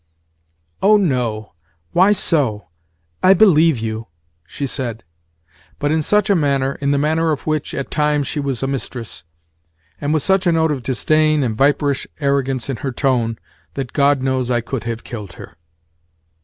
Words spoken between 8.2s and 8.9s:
she was a